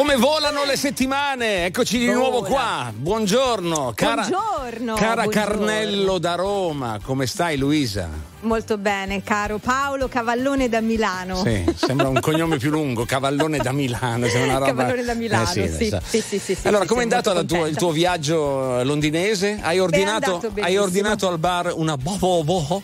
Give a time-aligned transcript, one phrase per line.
[0.00, 1.66] Come volano le settimane?
[1.66, 2.90] Eccoci di nuovo qua.
[2.90, 5.56] Buongiorno, cara, Buongiorno, cara buongiorno.
[5.66, 6.98] Carnello da Roma.
[7.04, 8.08] Come stai, Luisa?
[8.40, 11.42] Molto bene, caro Paolo Cavallone da Milano.
[11.42, 14.24] Sì, sembra un cognome più lungo, Cavallone da Milano.
[14.32, 14.64] roba...
[14.64, 16.00] Cavallone da Milano, Eh sì, sa.
[16.02, 19.58] sì, sì, sì, sì, allora, sì, com'è sì, andato tua- il tuo viaggio londinese?
[19.60, 22.82] Hai ordinato, hai ordinato al bar una boho boho?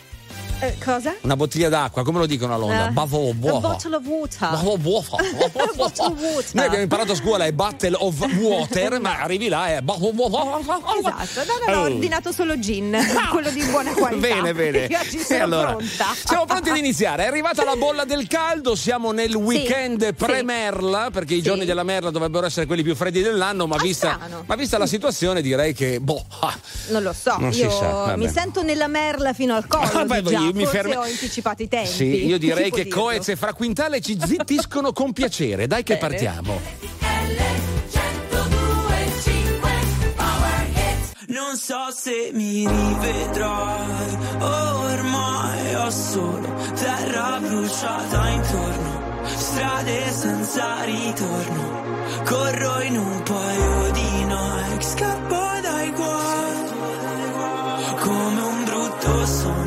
[0.59, 1.13] Eh, cosa?
[1.21, 2.87] Una bottiglia d'acqua, come lo dicono a Londra?
[2.87, 3.59] Eh, Boho a boho.
[3.59, 4.49] bottle of water.
[4.67, 4.83] Of
[5.75, 6.53] water.
[6.53, 10.57] Noi abbiamo imparato a scuola è Battle of Water, ma arrivi là e boho boho.
[10.59, 12.97] Esatto, no, no, no, ho ordinato solo gin,
[13.31, 14.27] quello di buona qualità.
[14.27, 14.85] Bene, bene.
[14.89, 16.05] Io sono allora, pronta.
[16.25, 17.23] Siamo pronti ad iniziare.
[17.25, 20.13] È arrivata la bolla del caldo, siamo nel weekend sì.
[20.13, 21.43] pre-merla, perché i Sì.
[21.43, 24.87] giorni della merla dovrebbero essere quelli più freddi dell'anno, ma, Ah, vista, ma vista la
[24.87, 26.25] situazione direi che boh.
[26.39, 26.57] ah,
[26.89, 29.85] Non lo so, Non io mi sento nella merla fino al collo.
[29.91, 30.46] Vabbè, di già.
[30.47, 31.89] Io mi fermi- ho anticipato i tempi.
[31.89, 33.01] Sì, io direi che dirlo?
[33.01, 35.67] Coez e Fra Quintale ci zittiscono con piacere.
[35.67, 36.07] Dai che Bene.
[36.07, 36.61] partiamo.
[41.29, 51.83] Non so se mi rivedrai, ormai ho solo terra bruciata intorno, strade senza ritorno,
[52.25, 56.69] corro in un paio di Nike, scappo dai guai,
[57.99, 59.66] come un brutto sogno,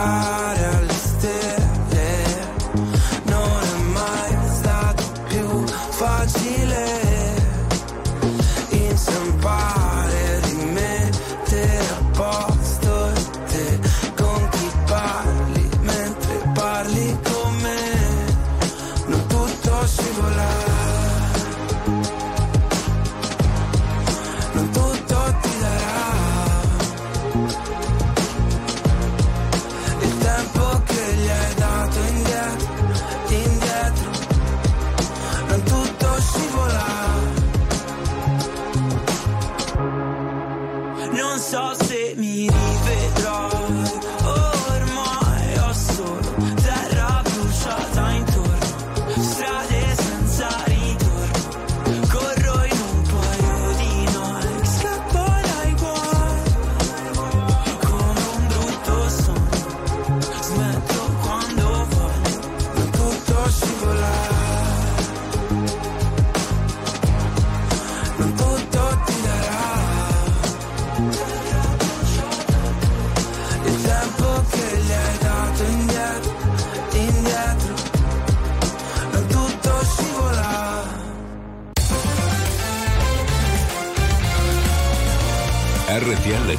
[0.00, 0.29] per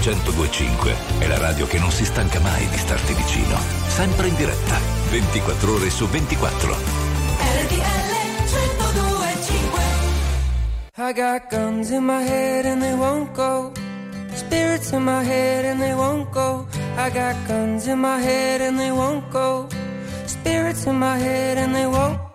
[0.02, 3.56] 1025 è la radio che non si stanca mai di starti vicino.
[3.88, 4.80] Sempre in diretta,
[5.12, 6.74] 24 ore su 24.
[6.74, 8.12] RTL
[8.48, 9.82] 1025
[10.98, 13.72] I got guns in my head and they won't go.
[14.34, 16.66] Spirits in my head and they won't go.
[16.98, 19.68] I got guns in my head and they won't go.
[20.26, 22.18] Spirits in my head and they won't.
[22.18, 22.31] I've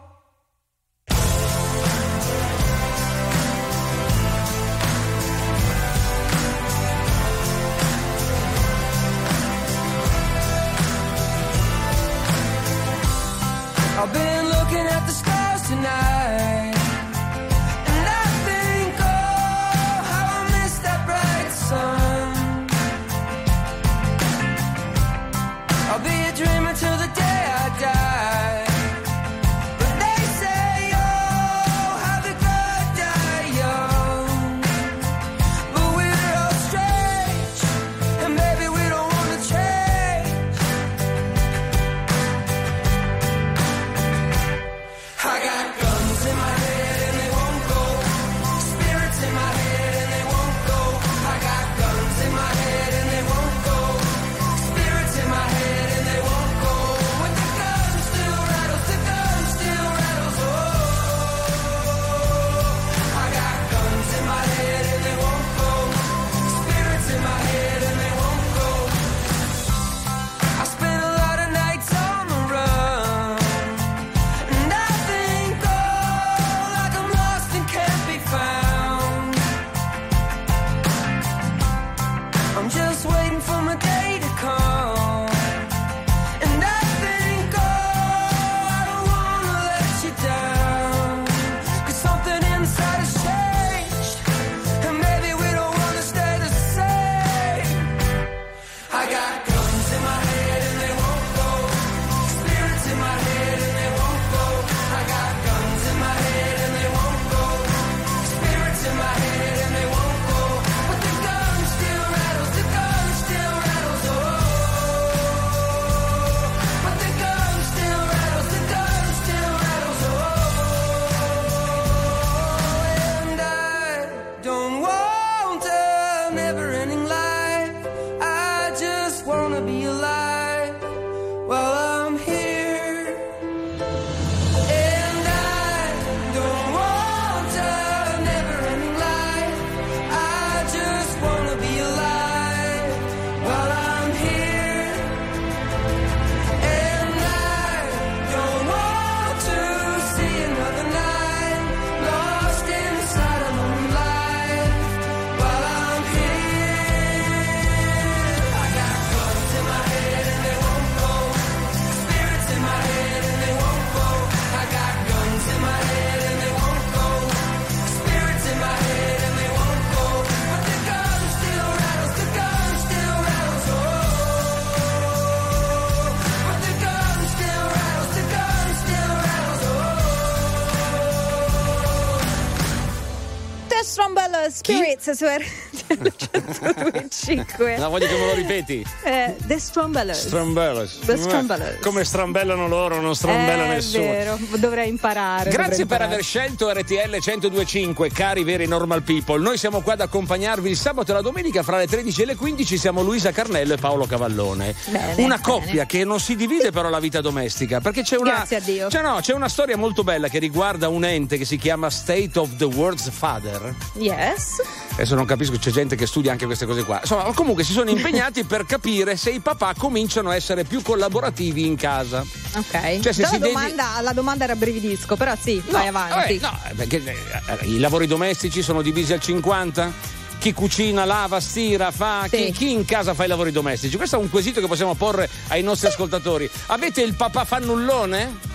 [184.50, 187.78] Strombella Spirits su RTL 102.5.
[187.78, 188.84] No, voglio che me lo ripeti.
[189.04, 190.26] Eh, The Strombellers.
[190.26, 190.98] Strambellers.
[191.04, 191.80] The Strombellers.
[191.80, 194.04] Come strambellano loro, non strambella Eh, nessuno.
[194.04, 195.50] È vero, dovrei imparare.
[195.50, 196.12] Grazie dovrei per imparare.
[196.12, 199.40] aver scelto RTL 1025, cari veri normal people.
[199.40, 202.34] Noi siamo qua ad accompagnarvi il sabato e la domenica fra le 13 e le
[202.34, 202.76] 15.
[202.78, 204.74] Siamo Luisa Carnello e Paolo Cavallone.
[204.86, 205.40] Bene, una bene.
[205.40, 207.80] coppia che non si divide però la vita domestica.
[207.80, 208.30] Perché c'è una.
[208.34, 208.88] Grazie a Dio.
[208.88, 212.38] C'è, no, c'è una storia molto bella che riguarda un ente che si chiama State
[212.38, 213.74] of the World's Father.
[213.94, 214.60] Yes.
[214.96, 217.00] Adesso non capisco, c'è gente che studia anche queste cose qua.
[217.02, 221.66] Insomma, comunque si sono impegnati per capire se i papà cominciano a essere più collaborativi
[221.66, 222.24] in casa.
[222.54, 223.00] Ok.
[223.00, 226.38] Cioè, se la, dedi- domanda, la domanda era brividisco, però sì, vai avanti.
[226.38, 230.14] vabbè, no, perché eh, i lavori domestici sono divisi al 50?
[230.38, 232.26] Chi cucina, lava, stira, fa.
[232.30, 232.46] Sì.
[232.46, 233.98] Chi, chi in casa fa i lavori domestici?
[233.98, 236.48] Questo è un quesito che possiamo porre ai nostri ascoltatori.
[236.68, 238.54] Avete il papà fannullone?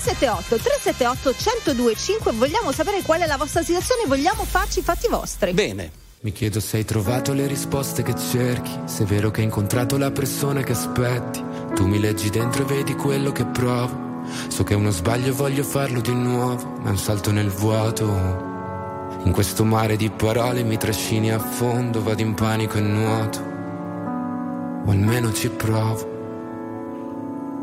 [0.00, 5.52] 378 378 1025 vogliamo sapere qual è la vostra situazione vogliamo farci i fatti vostri
[5.52, 6.04] Bene.
[6.20, 9.96] Mi chiedo se hai trovato le risposte che cerchi, se è vero che hai incontrato
[9.96, 11.44] la persona che aspetti.
[11.74, 14.24] Tu mi leggi dentro e vedi quello che provo.
[14.48, 17.50] So che è uno sbaglio e voglio farlo di nuovo, ma è un salto nel
[17.50, 18.04] vuoto.
[19.22, 23.38] In questo mare di parole mi trascini a fondo, vado in panico e nuoto.
[24.84, 26.15] O almeno ci provo.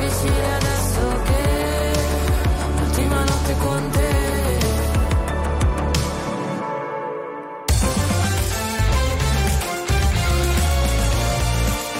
[0.00, 1.92] difficile adesso che
[2.78, 4.08] l'ultima notte con te.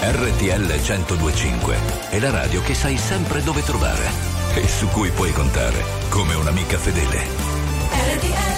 [0.03, 1.75] RTL 1025
[2.09, 4.09] è la radio che sai sempre dove trovare
[4.55, 7.19] e su cui puoi contare come un'amica fedele.
[8.15, 8.50] RTL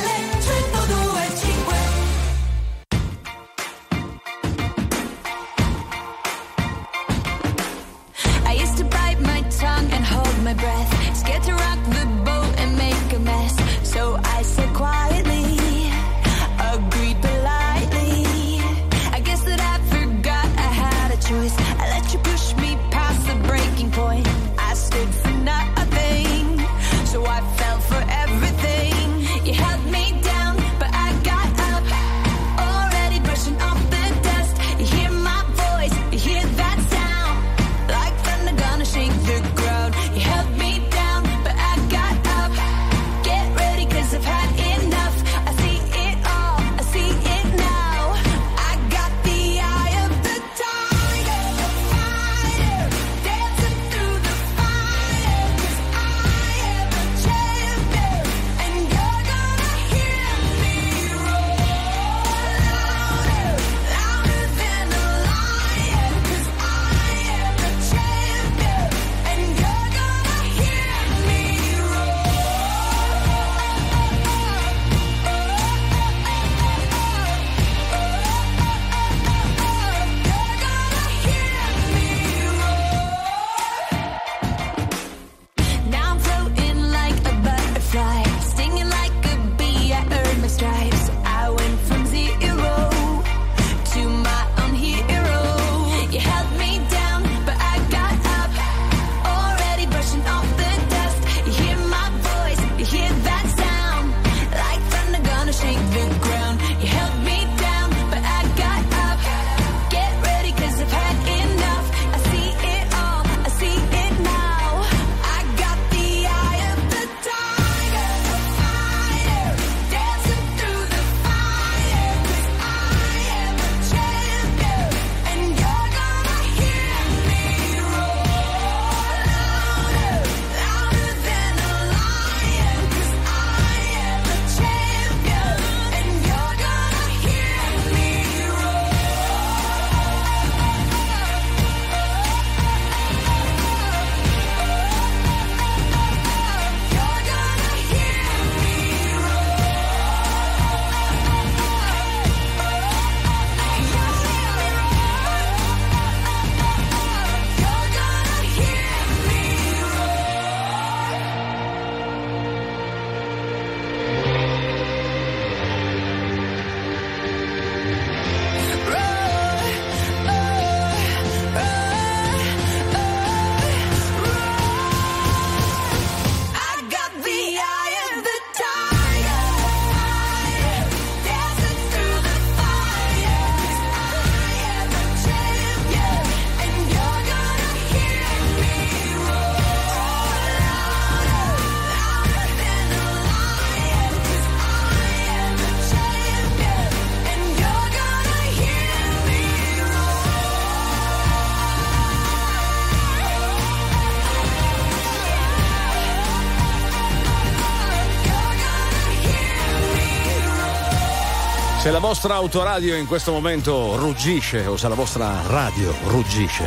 [211.83, 216.65] Se la vostra autoradio in questo momento ruggisce o se la vostra radio ruggisce,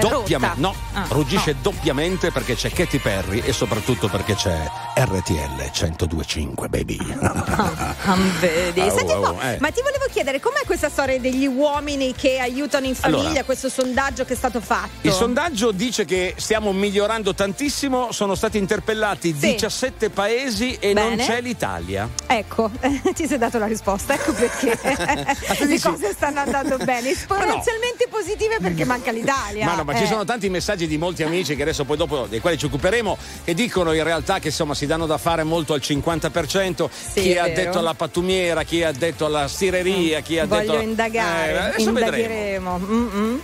[0.00, 4.64] doppiamente, no, Ah, ruggisce doppiamente perché c'è Katy Perry e soprattutto perché c'è
[4.96, 6.98] RTL 1025, baby.
[7.20, 8.80] Ah, vedi.
[8.80, 9.58] Ah, Senti oh, un po', oh, eh.
[9.60, 13.44] ma ti volevo chiedere com'è questa storia degli uomini che aiutano in famiglia, Allora.
[13.44, 14.88] questo sondaggio che è stato fatto?
[15.02, 19.50] Il sondaggio dice che stiamo migliorando tantissimo, sono stati interpellati Sì.
[19.52, 21.26] 17 paesi e non Bene.
[21.26, 22.08] c'è l'Italia.
[22.26, 22.70] Ecco,
[23.14, 24.52] ti sei dato la risposta, ecco perché
[25.58, 25.88] le dici?
[25.88, 29.64] cose stanno andando bene, esponenzialmente positive perché manca l'Italia.
[29.66, 29.98] Ma no, ma Eh.
[29.98, 33.16] ci sono tanti messaggi di molti amici che adesso poi dopo dei quali ci occuperemo
[33.44, 37.38] che dicono in realtà che insomma si danno da fare molto al 50%, chi è
[37.38, 41.56] ha detto alla pattumiera, chi ha detto alla stireria, chi ha Voglio detto indagare, Eh,
[41.56, 41.98] adesso vedremo.
[42.16, 42.78] indagheremo.
[42.78, 43.40] Mm-mm.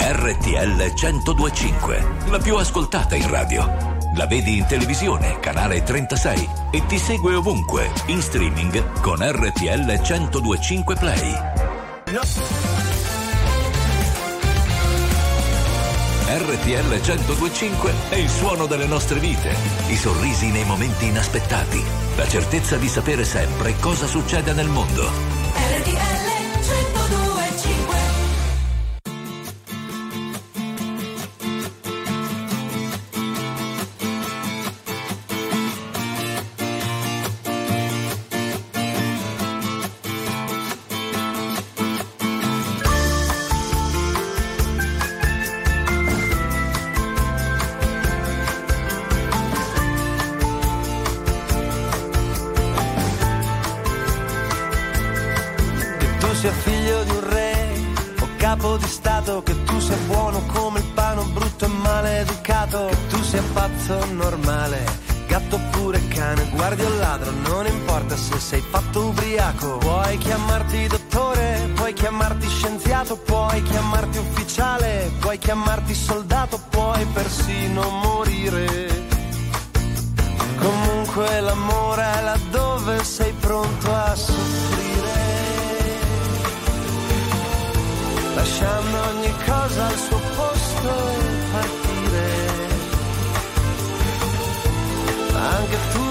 [0.00, 3.97] RTL 1025, la più ascoltata in radio.
[4.14, 10.94] La vedi in televisione, canale 36 e ti segue ovunque, in streaming con RTL 1025
[10.96, 11.34] Play.
[16.30, 19.54] RTL 1025 è il suono delle nostre vite,
[19.88, 21.82] i sorrisi nei momenti inaspettati,
[22.16, 25.10] la certezza di sapere sempre cosa succede nel mondo.
[25.84, 26.17] Che
[63.58, 64.84] pazzo normale,
[65.26, 69.78] gatto oppure cane, guardi o ladro, non importa se sei fatto ubriaco.
[69.78, 79.06] Puoi chiamarti dottore, puoi chiamarti scienziato, puoi chiamarti ufficiale, puoi chiamarti soldato, puoi persino morire.
[80.58, 85.18] Comunque l'amore è laddove sei pronto a soffrire,
[88.36, 91.87] lasciando ogni cosa al suo posto e partire.
[95.38, 96.04] Anche tu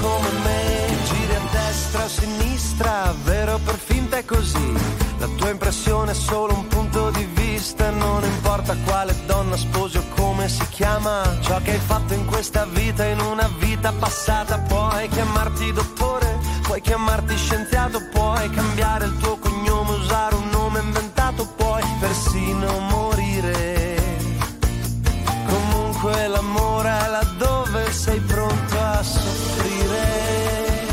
[0.00, 4.72] come me, giri a destra a sinistra, vero per finta è così.
[5.18, 10.02] La tua impressione è solo un punto di vista, non importa quale donna sposi o
[10.16, 11.22] come si chiama.
[11.40, 16.80] Ciò che hai fatto in questa vita, in una vita passata, puoi chiamarti dottore, puoi
[16.80, 24.00] chiamarti scienziato, puoi cambiare il tuo cognome, usare un nome inventato, puoi persino morire.
[25.46, 28.41] Comunque l'amore è laddove sei pronto
[29.02, 30.86] soffrire,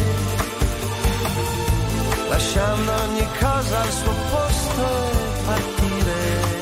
[2.29, 6.57] lasciando ogni cosa al suo posto e partire.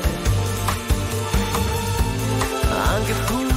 [2.94, 3.47] Anche tu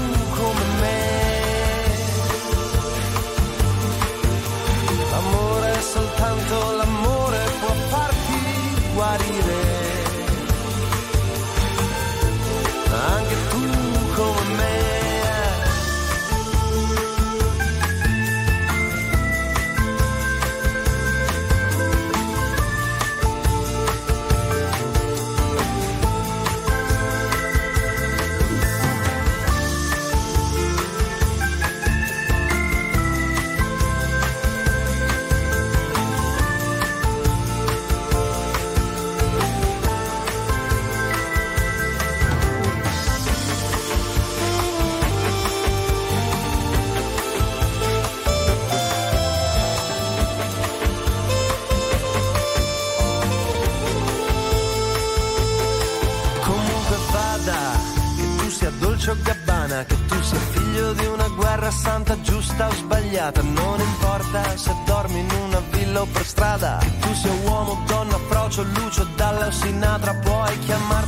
[63.32, 67.82] sbagliata, non importa se dormi in una villa o per strada, che tu sia uomo,
[67.88, 71.01] donna, frocio, lucio, dalla sinatra, puoi chiamarti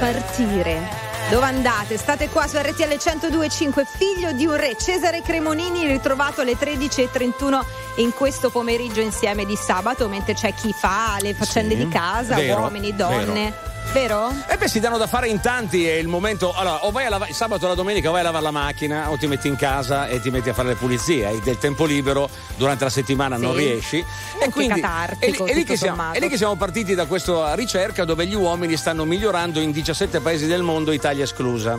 [0.00, 1.08] partire.
[1.28, 1.98] Dove andate?
[1.98, 7.60] State qua su RTL 1025, figlio di un re, Cesare Cremonini, ritrovato alle 13.31
[7.96, 12.34] in questo pomeriggio insieme di sabato, mentre c'è chi fa le faccende Sì, di casa,
[12.34, 13.52] vero, uomini, donne.
[13.52, 13.69] Vero?
[13.92, 16.52] E beh, si danno da fare in tanti, è il momento.
[16.54, 19.10] Allora, o vai a lavare il sabato o la domenica vai a lavare la macchina,
[19.10, 21.26] o ti metti in casa e ti metti a fare le pulizie.
[21.26, 23.58] Hai del tempo libero, durante la settimana non Sì.
[23.58, 24.04] riesci.
[24.40, 27.52] Anche catartico, è, lì- è lì che siamo, è lì che siamo partiti da questa
[27.56, 31.76] ricerca dove gli uomini stanno migliorando in 17 paesi del mondo, Italia esclusa.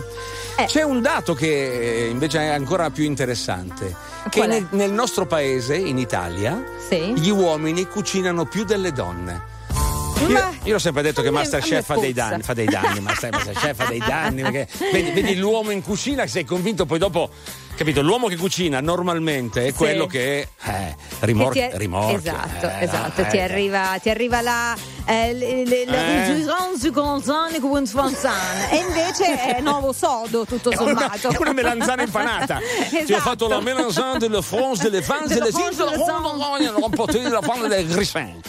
[0.58, 0.66] Eh.
[0.66, 3.96] C'è un dato che eh, invece è ancora più interessante:
[4.30, 4.54] che Qual è?
[4.54, 7.14] nel, nel nostro paese, in Italia, Sì.
[7.16, 9.60] gli uomini cucinano più delle donne.
[10.28, 13.76] Io, io ho sempre detto che Masterchef fa dei danni, fa dei danni, Master- Masterchef
[13.76, 17.30] fa dei danni, perché vedi, vedi l'uomo in cucina, sei convinto poi dopo,
[17.76, 18.02] capito?
[18.02, 19.74] L'uomo che cucina normalmente è Sì.
[19.74, 22.18] quello che eh, Che ti è- rimorchia.
[22.18, 26.26] esatto, eh, esatto, no, ti, eh, arriva, ti arriva la, eh, le- le- la Eh.
[28.70, 31.30] e invece è nuovo sodo tutto una, sommato.
[31.30, 32.60] è una melanzana impanata.
[32.90, 33.22] Ti ho Esatto.
[33.22, 36.04] fatto la melanzana delle France, delle fans, Delle France, sins, delle
[36.60, 38.40] delle remporté la fame del grissin.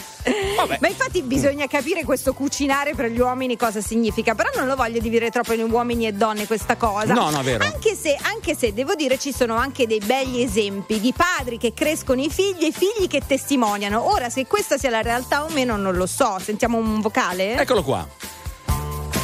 [0.55, 0.77] Vabbè.
[0.79, 4.99] Ma infatti bisogna capire questo cucinare per gli uomini cosa significa, però non lo voglio
[4.99, 7.13] dividere troppo in uomini e donne questa cosa.
[7.13, 7.63] No, no, è vero.
[7.63, 11.73] Anche se, anche se devo dire ci sono anche dei begli esempi di padri che
[11.73, 14.11] crescono i figli e figli che testimoniano.
[14.11, 16.37] Ora, se questa sia la realtà o meno non lo so.
[16.39, 17.57] Sentiamo un vocale?
[17.57, 18.07] Eccolo qua.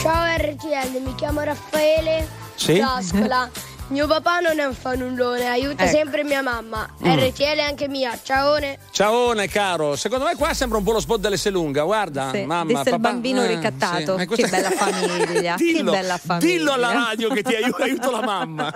[0.02, 2.80] Ciao RTL, mi chiamo Raffaele Sì?
[2.80, 3.50] D'Ascola.
[3.90, 5.92] Mio papà non è un fanullone, aiuta Ecco.
[5.96, 6.88] sempre mia mamma.
[7.06, 7.12] Mm.
[7.18, 8.18] RTL è anche mia.
[8.22, 8.78] Ciaone.
[8.92, 12.82] Ciaone caro, secondo me qua sembra un po' lo spot dell'Esselunga, guarda, Sì, mamma, disse
[12.82, 13.10] il papà.
[13.10, 14.16] bambino Eh, ricattato.
[14.16, 14.22] sì.
[14.24, 16.48] Eh, Che questa- bella famiglia, che dillo, bella famiglia.
[16.58, 18.74] Dillo alla radio che ti aiuto, aiuto la mamma.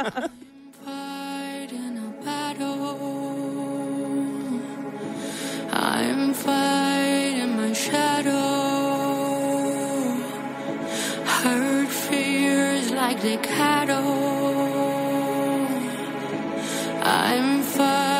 [5.76, 8.32] I'm fighting my shadow.
[11.26, 14.62] Hurt fears like the cattle.
[17.06, 18.12] I'm fighting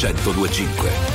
[0.00, 1.09] 1025.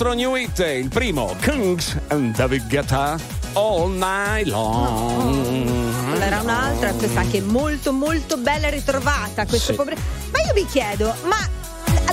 [0.00, 3.18] Nostro new hit, il primo, Kings and David Guetta,
[3.52, 6.18] All Night Long.
[6.18, 9.44] Era un'altra, questa anche molto molto bella ritrovata.
[9.44, 9.76] Questo Sì.
[9.76, 9.96] povero-
[10.32, 11.36] Ma io vi chiedo, ma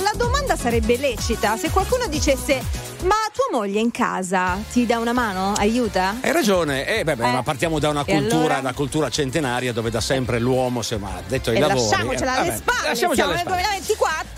[0.02, 2.60] la domanda sarebbe lecita se qualcuno dicesse:
[3.04, 5.52] Ma tua moglie in casa ti dà una mano?
[5.56, 6.16] Aiuta?
[6.20, 7.32] Hai ragione, eh, beh, beh, Eh.
[7.32, 8.58] ma partiamo da una cultura, allora?
[8.58, 11.80] una cultura centenaria dove da sempre l'uomo, insomma, ha detto ai E lavori.
[11.88, 13.82] lasciamocela eh, alle vabbè, spalle, lasciamocela siamo alle nel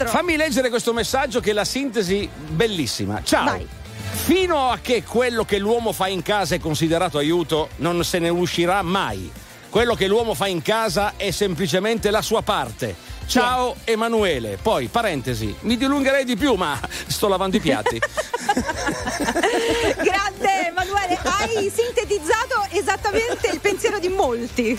[0.01, 0.09] 2024.
[0.09, 3.23] Fammi leggere questo messaggio che è la sintesi bellissima.
[3.23, 3.45] Ciao.
[3.45, 3.67] Vai.
[4.13, 8.29] Fino a che quello che l'uomo fa in casa è considerato aiuto, non se ne
[8.29, 9.31] uscirà mai.
[9.69, 12.97] Quello che l'uomo fa in casa è semplicemente la sua parte.
[13.27, 14.59] Ciao Emanuele.
[14.61, 18.01] Poi, parentesi, mi dilungherei di più, ma sto lavando i piatti.
[20.03, 24.79] Grande Emanuele, hai sintetizzato esattamente il pensiero di molti.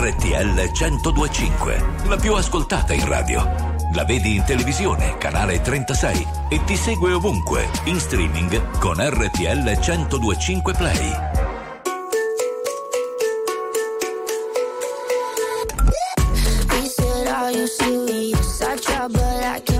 [0.00, 3.44] RTL 1025, la più ascoltata in radio.
[3.92, 10.72] La vedi in televisione, canale 36 e ti segue ovunque, in streaming con RTL 1025
[10.72, 11.12] Play.
[18.62, 19.79] I try, but I can't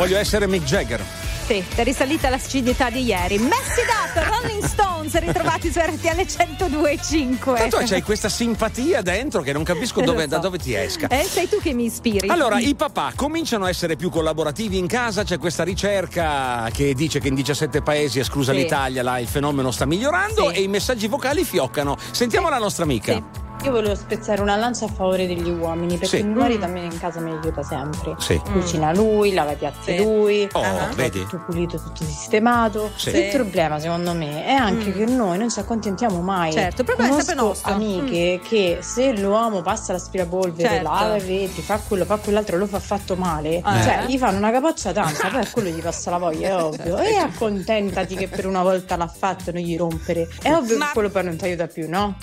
[0.00, 1.04] Voglio essere Mick Jagger.
[1.46, 3.36] sì, è risalita l'acidità di ieri.
[3.38, 7.54] Messi dato, Rolling Stones, ritrovati su RTL 102.5.
[7.56, 10.28] Tanto c'hai questa simpatia dentro che non capisco dove- so.
[10.28, 11.08] da dove ti esca.
[11.08, 12.28] Eh, sei tu che mi ispiri.
[12.30, 17.20] Allora, i papà cominciano a essere più collaborativi in casa, c'è questa ricerca che dice
[17.20, 18.58] che in 17 paesi, esclusa Sì.
[18.60, 20.54] l'Italia, là il fenomeno sta migliorando Sì.
[20.56, 21.98] e i messaggi vocali fioccano.
[22.10, 23.12] Sentiamo la nostra amica.
[23.12, 23.39] Sì.
[23.62, 26.22] Io volevo spezzare una lancia a favore degli uomini perché Sì.
[26.22, 28.14] mio marito a me in casa mi aiuta sempre.
[28.18, 28.40] Sì.
[28.42, 30.02] Cucina lui, lava i piatti Sì.
[30.02, 30.62] lui, Oh,
[30.94, 31.20] vedi?
[31.20, 32.90] tutto pulito, tutto sistemato.
[32.96, 33.10] Sì.
[33.14, 36.52] Il problema secondo me è anche che noi non ci accontentiamo mai.
[36.52, 37.74] Certo, il problema è sempre Conosco nostro.
[37.74, 40.82] amiche che se l'uomo passa l'aspirapolvere, Certo.
[40.90, 43.62] lava i vetri, fa quello, fa quell'altro, lo fa fatto male, Eh.
[43.62, 46.96] cioè gli fanno una capoccia tanta, poi a quello gli passa la voglia, è ovvio.
[46.98, 50.28] E accontentati che per una volta l'ha fatto, non gli rompere.
[50.40, 52.16] È ovvio Ma- che quello poi non ti aiuta più, no?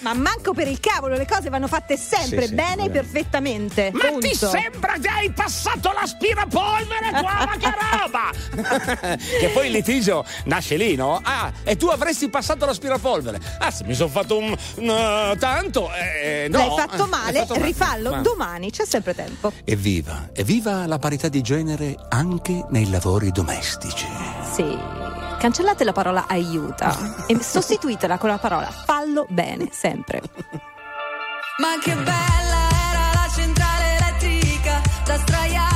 [0.00, 3.90] ma manco per il cavolo, le cose vanno fatte sempre sì, bene e perfettamente.
[3.92, 4.28] Ma punto.
[4.28, 9.16] ti sembra che hai passato l'aspirapolvere qua, ma che roba!
[9.16, 11.20] che poi il litigio nasce lì, no?
[11.22, 13.40] Ah, e tu avresti passato l'aspirapolvere.
[13.58, 16.58] Ah, se mi sono fatto un, uh, tanto, eh, no.
[16.58, 18.20] L'hai fatto eh, male, fatto rifallo ma...
[18.20, 19.52] domani, c'è sempre tempo.
[19.64, 24.06] Evviva, evviva la parità di genere anche nei lavori domestici.
[24.54, 30.22] Sì cancellate la parola aiuta e sostituitela con la parola fallo bene, sempre.
[31.58, 35.75] Ma che bella era la centrale elettrica da straiare.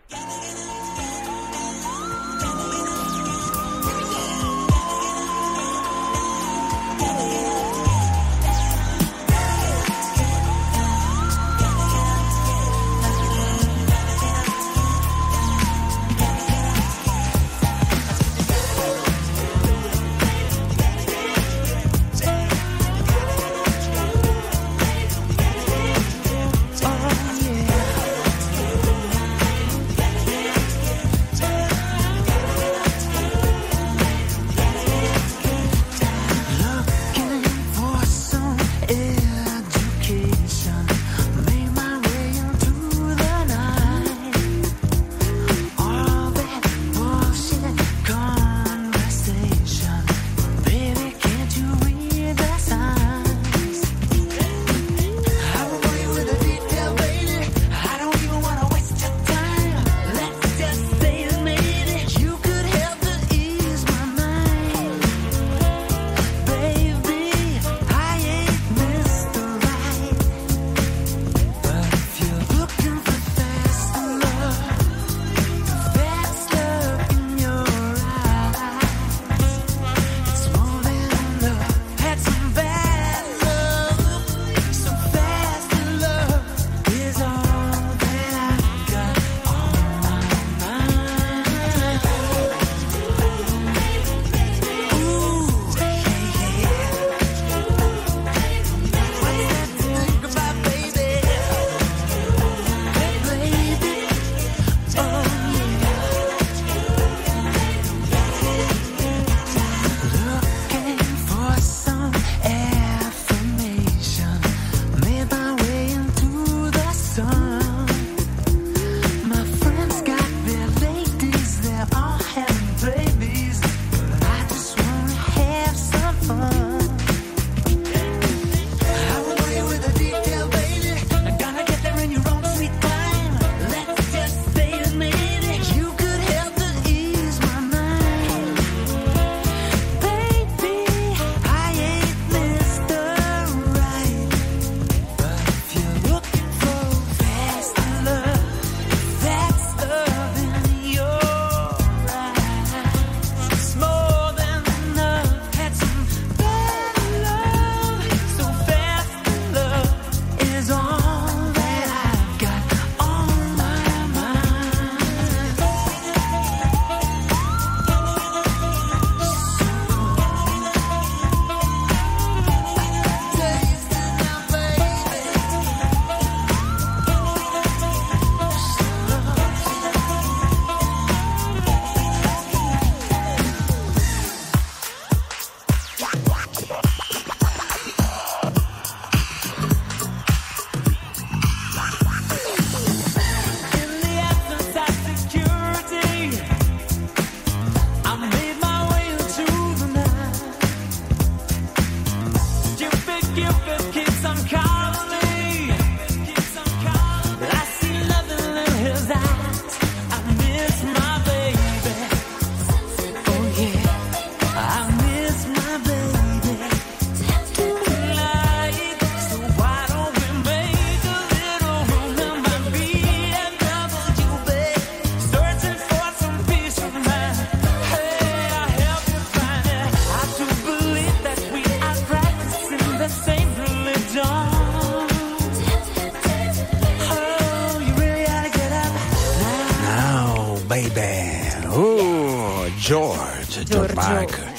[244.07, 244.51] Michael.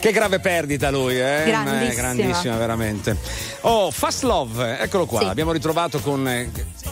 [0.00, 1.42] Che grave perdita lui, eh?
[1.46, 1.90] Grandissima.
[1.90, 3.14] Eh, grandissima, veramente.
[3.62, 5.18] Oh, Fast Love, eccolo qua.
[5.20, 5.24] Sì.
[5.26, 6.26] Abbiamo ritrovato con.
[6.26, 6.50] eh,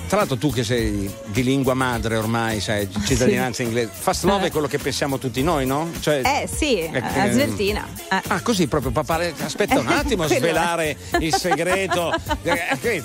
[0.09, 3.89] Tra l'altro, tu che sei di lingua madre ormai, sai, cittadinanza inglese.
[3.99, 4.49] Fast Love Eh.
[4.49, 5.91] è quello che pensiamo tutti noi, no?
[6.01, 7.87] Cioè, Eh sì, Eh, sveltina.
[8.11, 8.21] Eh.
[8.29, 9.21] Ah, così proprio papà.
[9.43, 12.13] Aspetta un Eh, attimo a svelare il segreto.
[12.43, 13.03] Eh?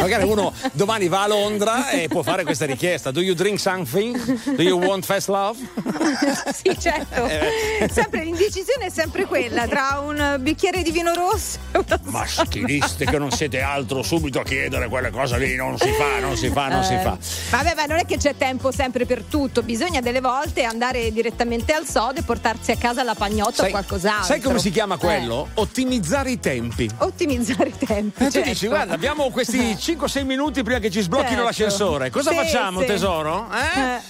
[0.00, 3.10] Magari uno domani va a Londra e può fare questa richiesta.
[3.10, 4.16] Do you drink something?
[4.54, 5.58] Do you want fast love?
[6.54, 7.26] sì, certo.
[7.26, 7.88] Eh.
[7.90, 13.04] Sempre l'indecisione è sempre quella tra un bicchiere di vino rosso e una Ma stiliste
[13.04, 16.48] che non siete altro subito a chiedere quelle cose lì, non si fa, non si
[16.50, 17.16] fa, non si Eh, fa.
[17.50, 21.72] Vabbè, ma non è che c'è tempo sempre per tutto, bisogna delle volte andare direttamente
[21.72, 24.24] al sodo e portarsi a casa la pagnotta o qualcos'altro.
[24.24, 25.48] sai come si chiama Eh, quello?
[25.54, 26.88] Ottimizzare i tempi.
[26.98, 28.22] ottimizzare i tempi.
[28.22, 28.48] E tu certo.
[28.48, 31.44] dici, guarda, abbiamo questi 5-6 minuti prima che ci sblocchino Certo.
[31.44, 32.10] l'ascensore.
[32.10, 32.86] Cosa Sì, facciamo, sì.
[32.86, 33.48] tesoro?
[33.52, 33.80] Eh?
[33.80, 34.00] Eh,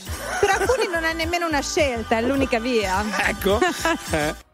[0.40, 3.05] per alcuni non è nemmeno una scelta, è l'unica via.
[3.26, 3.59] Ecco.
[4.11, 4.46] Eh.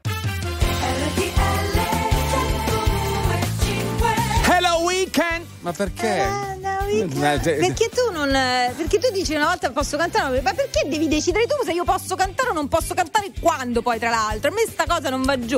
[4.47, 5.45] Hello weekend!
[5.61, 6.23] Ma perché?
[6.23, 8.31] Eh, Perché tu non.
[8.31, 12.15] Perché tu dici una volta posso cantare, ma perché devi decidere tu se io posso
[12.15, 14.51] cantare o non posso cantare quando poi, tra l'altro?
[14.51, 15.57] A me sta cosa non va giù.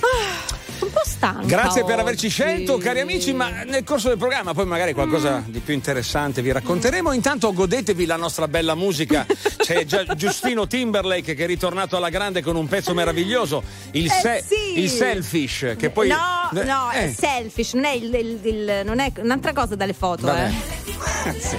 [0.00, 1.44] Ah, un po' stanca.
[1.46, 5.58] Grazie per averci scelto, cari amici, ma nel corso del programma poi magari qualcosa di
[5.60, 7.12] più interessante vi racconteremo.
[7.12, 9.26] Intanto godetevi la nostra bella musica.
[9.60, 14.10] C'è già Giustino Timberlake che è ritornato alla grande con un pezzo meraviglioso, il, Eh,
[14.10, 14.80] se- sì.
[14.80, 16.08] il Selfish, che poi...
[16.08, 16.16] No,
[16.52, 20.26] no, è Eh, selfish, non è, il, il- il- non è un'altra cosa dalle foto,
[20.26, 20.50] vabbè.
[21.26, 21.38] eh.
[21.38, 21.56] Sì.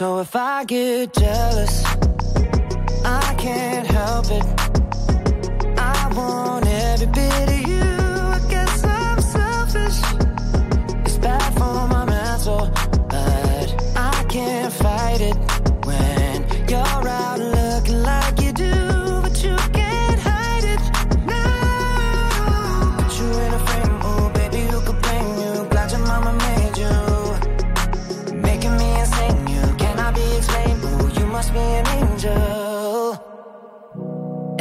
[0.00, 1.79] So if I get jealous,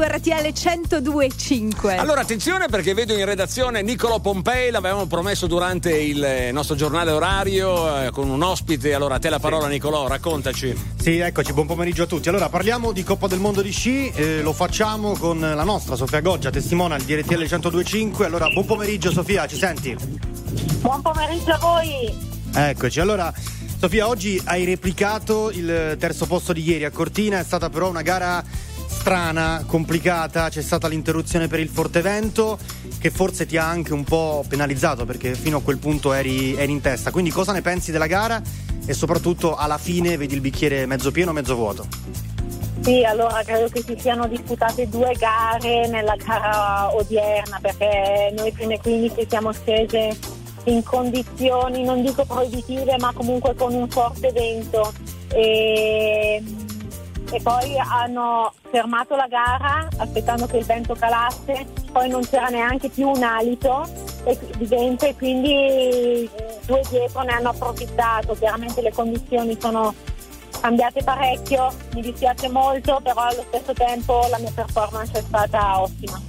[0.00, 1.98] Su RTL 102.5.
[1.98, 7.10] Allora attenzione perché vedo in redazione Niccolo Pompei, l'avevamo promesso durante il eh, nostro giornale
[7.10, 8.94] orario eh, con un ospite.
[8.94, 10.74] Allora a te la parola Nicolò, raccontaci.
[10.98, 12.30] Sì, eccoci, buon pomeriggio a tutti.
[12.30, 16.20] Allora parliamo di Coppa del Mondo di sci, eh, lo facciamo con la nostra Sofia
[16.20, 18.24] Goggia, testimonial di RTL 102.5.
[18.24, 19.94] Allora buon pomeriggio Sofia, ci senti?
[20.80, 22.28] Buon pomeriggio a voi.
[22.54, 23.32] Eccoci, allora
[23.78, 28.02] Sofia, oggi hai replicato il terzo posto di ieri a Cortina, è stata però una
[28.02, 28.42] gara
[29.00, 32.58] strana, complicata, c'è stata l'interruzione per il forte vento
[32.98, 36.70] che forse ti ha anche un po' penalizzato perché fino a quel punto eri, eri
[36.70, 37.10] in testa.
[37.10, 38.42] Quindi cosa ne pensi della gara
[38.84, 41.86] e soprattutto alla fine vedi il bicchiere mezzo pieno o mezzo vuoto?
[42.82, 48.78] Sì, allora credo che si siano disputate due gare nella gara odierna perché noi prime
[48.78, 50.14] 15 siamo scese
[50.64, 54.92] in condizioni, non dico proibitive, ma comunque con un forte vento.
[55.32, 56.42] E,
[57.32, 62.88] e poi hanno fermato la gara aspettando che il vento calasse, poi non c'era neanche
[62.88, 63.88] più un alito
[64.56, 66.28] di vento e quindi
[66.66, 68.34] due dietro ne hanno approfittato.
[68.34, 69.94] Chiaramente le condizioni sono
[70.60, 76.20] cambiate parecchio, mi dispiace molto, però allo stesso tempo la mia performance è stata ottima.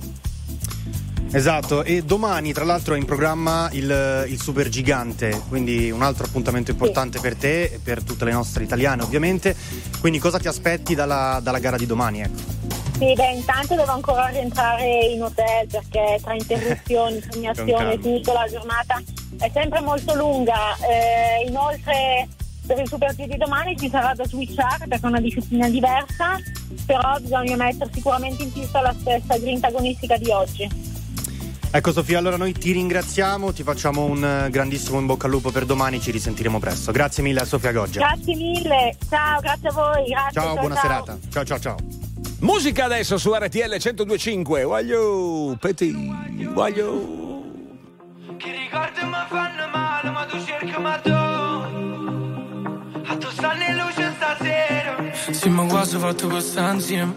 [1.33, 6.25] Esatto, e domani tra l'altro è in programma il, il Super Gigante, quindi un altro
[6.25, 9.55] appuntamento importante per te e per tutte le nostre italiane ovviamente.
[10.01, 12.21] Quindi cosa ti aspetti dalla, dalla gara di domani?
[12.21, 12.39] Ecco.
[12.97, 17.19] Sì, beh, intanto devo ancora rientrare in hotel perché tra interruzioni,
[17.53, 17.95] calma.
[17.97, 19.01] tutto, la giornata
[19.37, 20.75] è sempre molto lunga.
[20.77, 22.27] Eh, inoltre
[22.65, 26.37] per il Super di domani ci sarà da switchare perché è una disciplina diversa,
[26.85, 30.90] però bisogna mettere sicuramente in pista la stessa grinta agonistica di oggi.
[31.73, 35.51] Ecco Sofia, allora noi ti ringraziamo, ti facciamo un eh, grandissimo in bocca al lupo
[35.51, 36.91] per domani, ci risentiremo presto.
[36.91, 37.99] Grazie mille a Sofia Goggia.
[38.01, 40.41] Grazie mille, ciao, grazie a voi, grazie.
[40.41, 40.83] Ciao, buona ciao.
[40.83, 41.17] serata.
[41.29, 41.77] Ciao ciao ciao.
[42.41, 44.63] Musica adesso su RTL 1025.
[44.65, 45.95] Voglio, Petit,
[46.51, 47.19] voglio.
[48.35, 51.09] Che ricordi mi fanno male, ma tu cerchi ma tu.
[53.07, 54.97] A tu stanno in luce stasera.
[55.31, 57.13] Sì, ma quasi fatto questa insieme.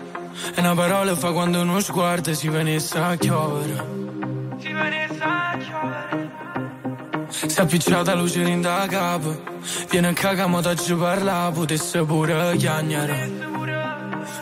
[0.54, 4.13] E una parola fa quando uno sguardo si venisse a chiovere.
[7.28, 9.42] Si è appicciata luce in da capo.
[9.90, 13.30] Viene a cagare, ma ci parla, potesse pure chiagnare.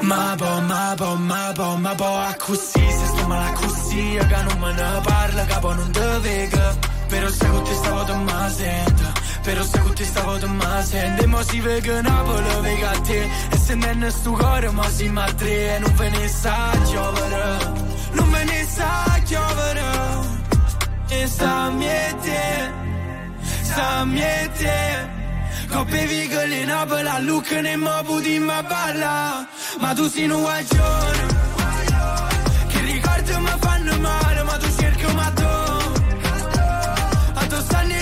[0.00, 4.42] Ma po, ma po, ma po, ma po, a così, se sto male così, che
[4.42, 6.90] non me ne parla, capo non te vega.
[7.12, 10.82] Però se con te stavo te ma sento, però se con te stavo te ma
[10.82, 14.70] sento, e mo si vega Napoli, vega a te, e se non è sto cuore,
[14.70, 17.72] ma si ma e non ve ne sa chiovere,
[18.12, 19.91] non me ne sa chiovere,
[21.20, 22.72] e sta miete,
[23.62, 25.20] sta miete.
[25.72, 29.48] Coppe vigole in Napoli, a Lucca ne mo puti ma balla
[29.80, 31.26] Ma tu sei un guaglione
[32.68, 35.52] Che ricordi mi fanno male Ma tu cerchi ma tu
[37.40, 38.01] A tu stanno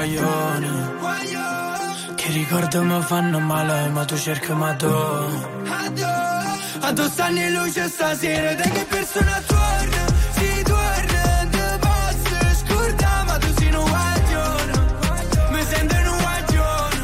[0.00, 0.94] guaglione,
[2.14, 4.86] che ricordo mi fanno male, ma tu cerchi ma tu.
[6.82, 13.24] A tu stanno in luce stasera, te che persona torna, si torna, te posso scordare,
[13.26, 14.72] ma tu sei un guaglione,
[15.50, 16.98] mi sento un guaglione.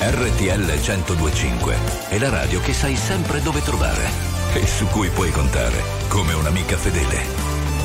[0.00, 1.76] RTL 1025
[2.08, 6.76] è la radio che sai sempre dove trovare e su cui puoi contare come un'amica
[6.76, 7.26] fedele.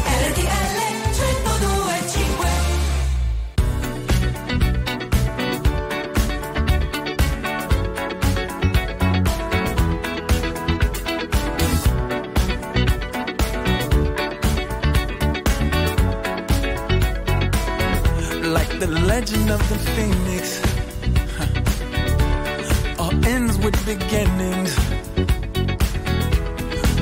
[0.05, 0.69] RTL
[1.11, 2.49] 1025
[18.43, 20.59] like the legend of the phoenix.
[21.37, 23.03] huh.
[23.03, 24.88] All ends with beginnings.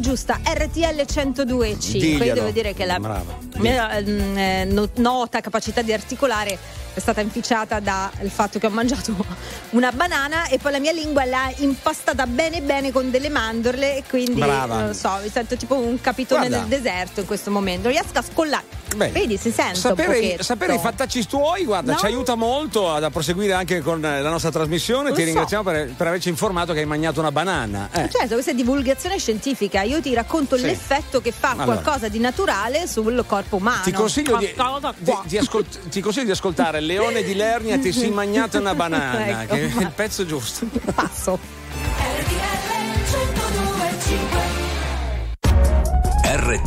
[0.00, 2.34] Giusta RTL 102.5 Diglielo.
[2.34, 3.36] devo dire che la Brava.
[3.58, 6.58] mia eh, no- nota capacità di articolare
[6.92, 9.14] è stata inficiata dal fatto che ho mangiato
[9.70, 14.04] una banana e poi la mia lingua l'ha impastata bene bene con delle mandorle e
[14.08, 14.78] quindi Brava.
[14.78, 16.66] non lo so mi sento tipo un capitone Guarda.
[16.66, 18.69] nel deserto in questo momento riesco a scollare
[19.06, 21.98] Beh, vedi si sente Sapere, sapere i fattacci tuoi, guarda, No?
[21.98, 25.08] ci aiuta molto ad- a proseguire anche con eh, la nostra trasmissione.
[25.10, 25.26] Lo Ti so.
[25.26, 27.88] ringraziamo per, per averci informato che hai mangiato una banana.
[27.92, 28.08] Eh.
[28.10, 29.82] Certo, questa è divulgazione scientifica.
[29.82, 30.62] Io ti racconto Sì.
[30.64, 31.64] l'effetto che fa Allora.
[31.64, 33.82] qualcosa di naturale sul corpo umano.
[33.82, 34.52] Ti consiglio di,
[34.98, 39.42] di- di ascolt- ti consiglio di ascoltare Leone di Lernia ti si mangiata una banana,
[39.42, 39.80] Ecco, che è va.
[39.82, 40.66] il pezzo giusto.
[40.94, 41.58] Passo.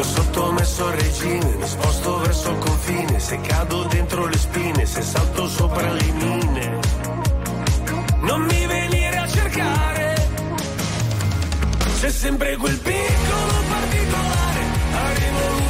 [0.00, 5.02] Io sottomesso al regime, mi sposto verso il confine, se cado dentro le spine, se
[5.02, 6.78] salto sopra le mine.
[8.22, 10.28] Non mi venire a cercare,
[12.00, 14.60] c'è sempre quel piccolo particolare.
[14.94, 15.69] Avrei voluto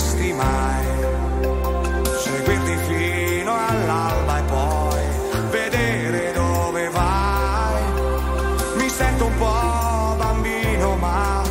[0.00, 0.86] capiresti mai.
[2.22, 5.02] Seguirti fino all'alba e poi
[5.50, 7.82] vedere dove vai.
[8.76, 11.42] Mi sento un po' bambino, ma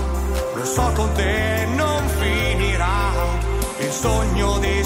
[0.56, 3.12] lo so con te non finirà.
[3.80, 4.79] Il sogno di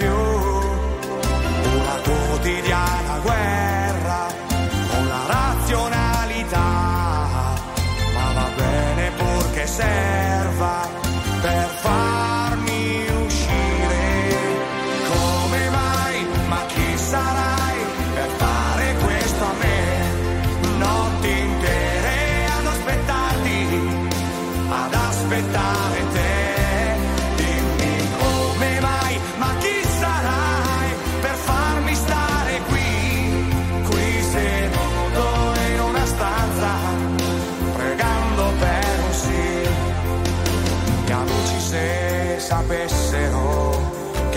[0.00, 0.39] più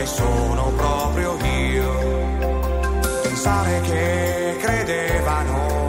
[0.03, 1.91] che sono proprio io,
[3.21, 5.87] pensare che credevano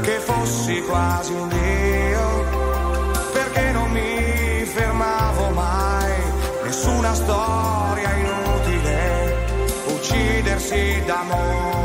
[0.00, 2.44] che fossi quasi un dio,
[3.32, 6.12] perché non mi fermavo mai,
[6.64, 9.36] nessuna storia inutile,
[9.88, 11.79] uccidersi d'amore,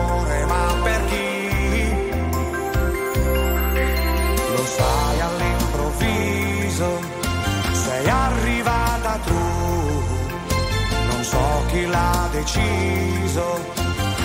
[11.75, 13.59] chi l'ha deciso,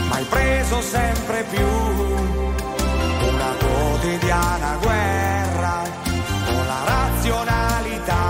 [0.09, 1.67] ma hai preso sempre più.
[3.29, 5.83] Una quotidiana guerra
[6.47, 8.23] con la razionalità,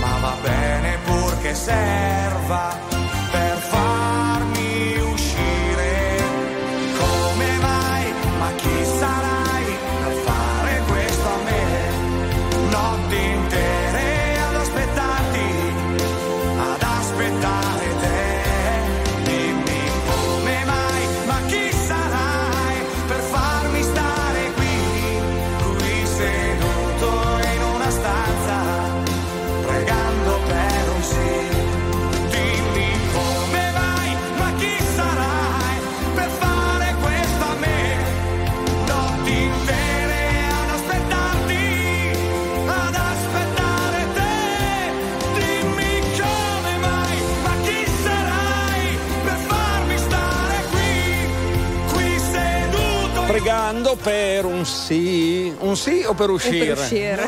[0.00, 2.81] ma va bene purché serva
[53.32, 56.72] Pregando per un sì, un sì o per uscire?
[56.72, 57.26] uscire.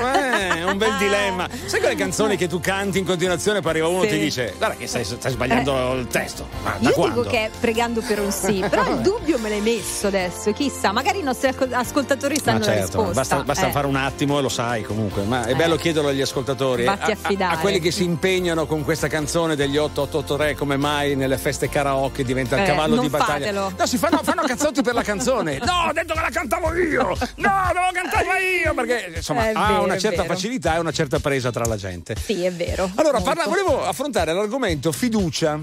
[0.59, 1.49] Eh, un bel dilemma.
[1.65, 4.13] Sai quelle canzoni che tu canti in continuazione, poi arriva uno e Sì.
[4.13, 6.47] ti dice: Guarda, che stai, stai sbagliando il testo.
[6.63, 7.23] Ma Io quando?
[7.23, 10.93] dico che è pregando per un sì, però il dubbio me l'hai messo adesso, chissà,
[10.93, 13.13] magari i nostri ascol- ascoltatori Ma sanno la certo, risposta.
[13.15, 13.73] basta, basta Eh.
[13.73, 15.23] fare un attimo e lo sai comunque.
[15.23, 16.85] Ma è bello chiederlo agli ascoltatori.
[16.87, 21.39] A a, a quelli che si impegnano con questa canzone degli 883, come mai nelle
[21.39, 23.47] feste karaoke diventa il Eh, cavallo di battaglia.
[23.47, 23.73] fatelo.
[23.79, 25.53] No, si fanno, fanno cazzotti per la canzone.
[25.65, 27.17] No, detto che la cantavo io!
[27.37, 28.75] No, devo cantarla io!
[28.75, 32.15] Perché insomma È ha vero, una certa facilità e una certa presa tra la gente.
[32.23, 32.91] Sì, è vero.
[32.97, 35.59] Allora, parla- volevo affrontare l'argomento fiducia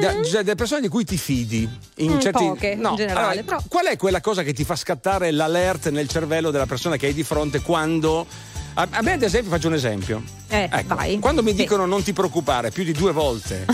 [0.00, 1.68] da- cioè, delle persone di cui ti fidi.
[1.96, 2.44] In Mm, certi...
[2.44, 3.62] poche, in generale, allora, però.
[3.68, 7.14] Qual è quella cosa che ti fa scattare l'alert nel cervello della persona che hai
[7.14, 8.26] di fronte quando.
[8.76, 10.22] A, a me, ad esempio, faccio un esempio.
[10.48, 11.18] Eh, Ecco, vai.
[11.18, 11.56] Quando mi Sì.
[11.56, 13.64] dicono non ti preoccupare più di due volte,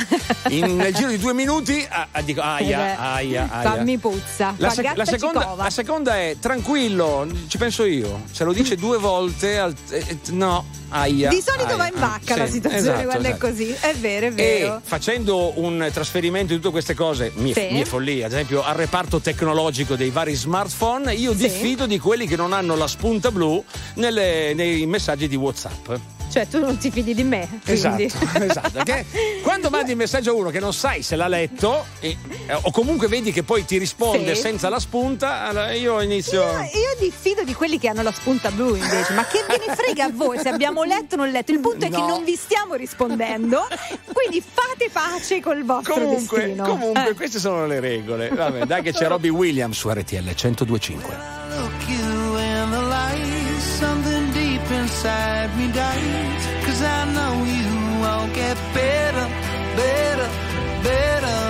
[0.48, 3.70] in- nel giro di due minuti, ah, ah, dico aia, Eh aia, aia.
[3.70, 4.54] Fammi puzza.
[4.58, 8.22] La, sec- la seconda, la seconda è tranquillo, ci penso io.
[8.30, 11.28] Se lo dice due volte, al- eh, no, aia.
[11.28, 13.46] Di solito aia, va in vacca ah, la sì, situazione esatto, quando esatto.
[13.46, 13.70] è così.
[13.80, 14.80] È vero, è E vero.
[14.82, 17.68] facendo un trasferimento di tutte queste cose, mie, Sì.
[17.72, 22.36] mie follie, ad esempio al reparto tecnologico dei vari smartphone, io diffido di quelli che
[22.36, 23.62] non hanno la spunta blu
[23.94, 25.92] nelle- nei messaggi di WhatsApp.
[26.30, 27.48] Cioè, tu non ti fidi di me.
[27.64, 28.04] Quindi.
[28.04, 28.82] Esatto, esatto.
[28.84, 29.04] Che
[29.42, 32.70] quando mandi il messaggio a uno che non sai se l'ha letto, e- eh, o
[32.70, 34.40] comunque vedi che poi ti risponde Sì.
[34.42, 36.42] senza la spunta, allora io inizio.
[36.44, 39.74] Io, io diffido di quelli che hanno la spunta blu invece, ma che ve ne
[39.74, 41.50] frega a voi se abbiamo letto o non letto?
[41.50, 42.06] Il punto è che No.
[42.06, 43.66] non vi stiamo rispondendo,
[44.12, 46.62] quindi fate pace col vostro Comunque, destino.
[46.64, 47.14] comunque Eh.
[47.14, 48.28] queste sono le regole.
[48.28, 51.38] Vabbè, dai che c'è Robbie Williams su RTL 1025.
[55.00, 56.46] Deep inside me dies.
[56.66, 59.26] Cause I know you won't get better,
[59.76, 60.28] better,
[60.82, 61.40] better.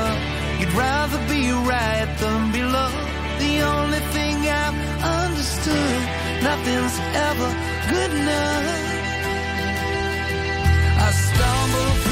[0.61, 2.97] You'd rather be right than be loved.
[3.41, 6.01] The only thing I've understood,
[6.43, 6.99] nothing's
[7.29, 7.49] ever
[7.93, 8.89] good enough.
[11.03, 12.10] I stumble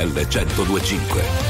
[0.00, 1.49] RTL 1025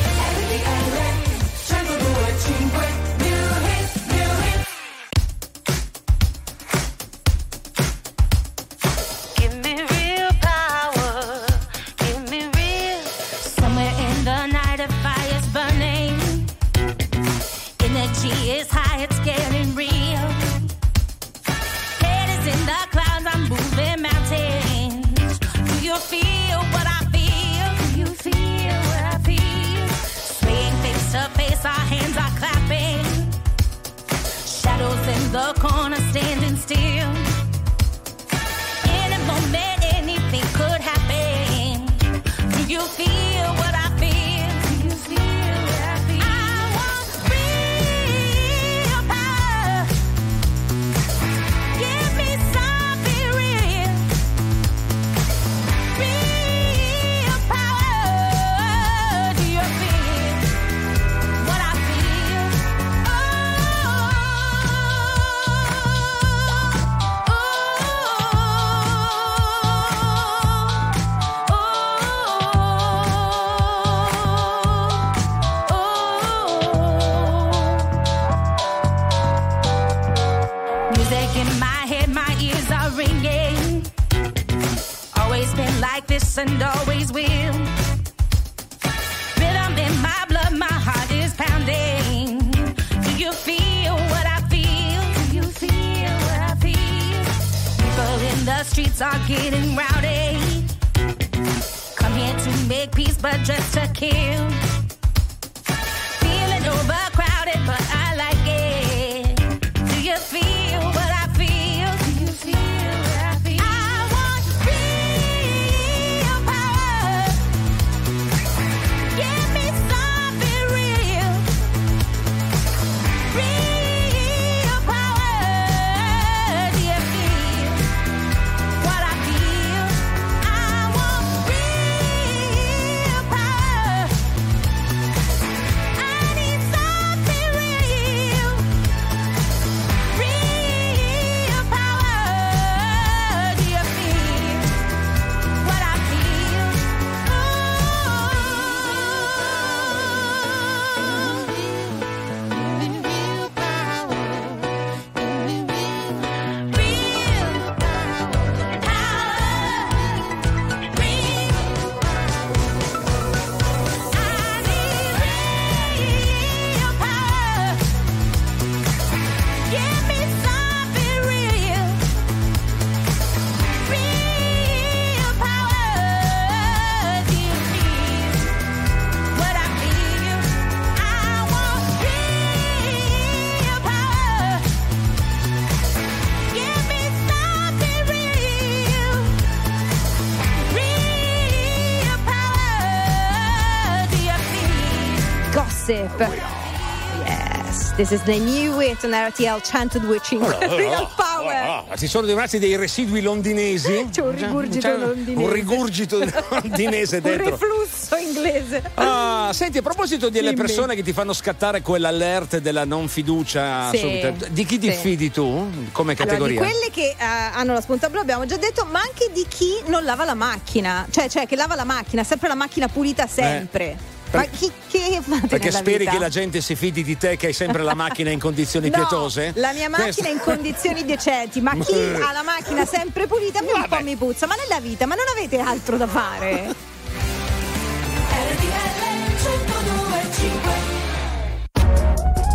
[196.28, 200.76] Yes, this is the new it on RTL 1025.
[200.76, 201.54] Real power.
[201.54, 204.08] Ah, ah, ci sono rimasti dei residui londinesi.
[204.12, 205.42] C'è un rigurgito C'è londinese.
[205.42, 206.18] Un rigurgito
[206.50, 207.50] londinese Un dentro.
[207.50, 208.82] reflusso inglese.
[208.94, 210.60] Ah, senti, a proposito delle Dimmi.
[210.60, 214.98] persone che ti fanno scattare quell'alert della non fiducia Sì, subito, di chi ti sì.
[214.98, 216.60] fidi tu come Allora, di categoria?
[216.60, 220.04] quelle che eh, hanno la spunta blu abbiamo già detto, ma anche di chi non
[220.04, 224.18] lava la macchina, cioè, cioè che lava la macchina, sempre la macchina pulita sempre.
[224.32, 226.10] Ma chi che fate Perché nella speri vita?
[226.12, 228.96] che la gente si fidi di te che hai sempre la macchina in condizioni No,
[228.96, 229.52] pietose?
[229.56, 233.58] La mia macchina Questo- è in condizioni decenti, ma chi ha la macchina sempre pulita
[233.58, 236.74] a me un po' mi puzza, ma nella vita, ma non avete altro da fare?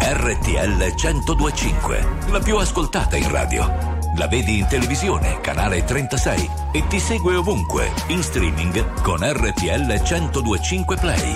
[0.02, 3.94] RTL 1025, la più ascoltata in radio.
[4.18, 10.96] La vedi in televisione, canale 36 e ti segue ovunque, in streaming con RTL 1025
[10.98, 11.36] Play.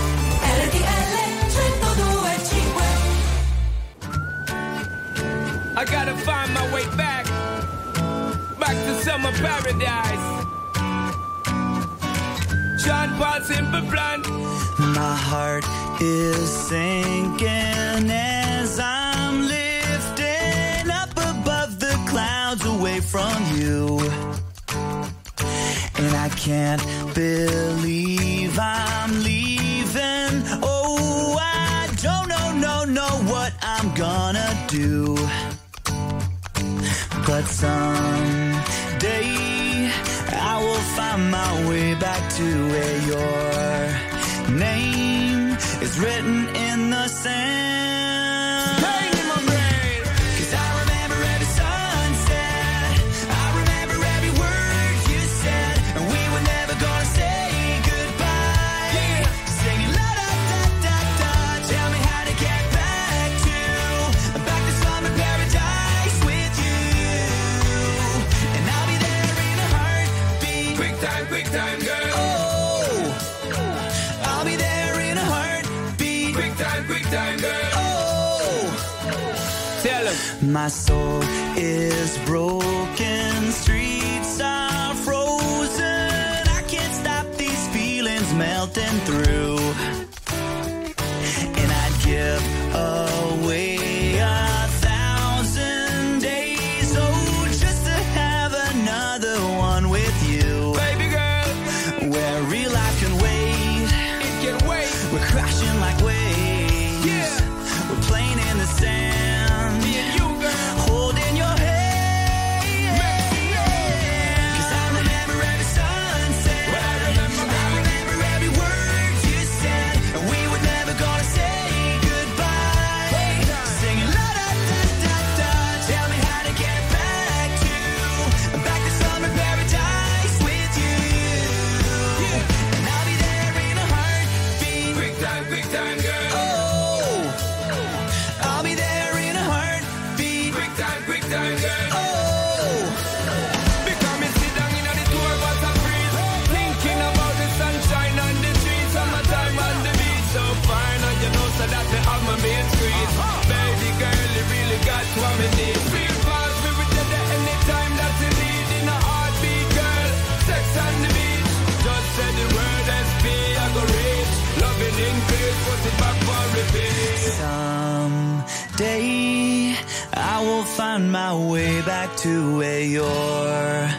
[171.11, 173.89] My way back to where your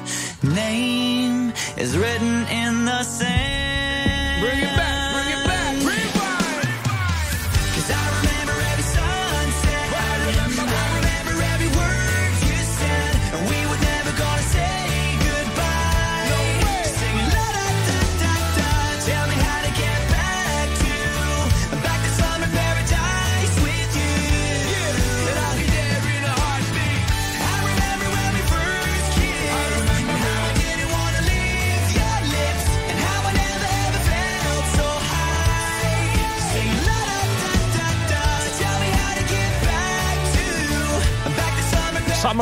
[0.43, 2.32] name is written